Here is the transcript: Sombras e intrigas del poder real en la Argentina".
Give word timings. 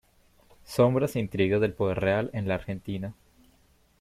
Sombras 0.65 1.15
e 1.15 1.19
intrigas 1.19 1.61
del 1.61 1.73
poder 1.73 1.99
real 1.99 2.31
en 2.33 2.47
la 2.47 2.55
Argentina". 2.55 3.13